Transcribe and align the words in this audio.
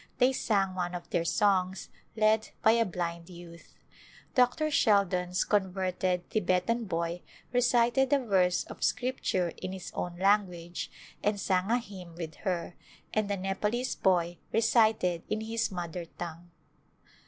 They 0.17 0.33
sang 0.33 0.73
one 0.73 0.95
of 0.95 1.07
their 1.11 1.23
songs, 1.23 1.89
led 2.15 2.49
by 2.63 2.71
a 2.71 2.85
blind 2.85 3.29
youth. 3.29 3.75
Dr. 4.33 4.71
Sheldon's 4.71 5.43
converted 5.43 6.27
Thibetan 6.31 6.85
boy 6.85 7.21
recited 7.53 8.11
a 8.11 8.17
verse 8.17 8.63
of 8.63 8.83
Scripture 8.83 9.49
in 9.57 9.73
his 9.73 9.91
own 9.93 10.17
language 10.17 10.89
and 11.21 11.39
sang 11.39 11.69
a 11.69 11.77
hymn 11.77 12.15
with 12.15 12.33
her, 12.37 12.73
and 13.13 13.29
a 13.29 13.37
Nepalese 13.37 13.93
boy 13.93 14.39
recited 14.51 15.21
in 15.29 15.41
his 15.41 15.71
mother 15.71 16.05
tongue. 16.05 16.49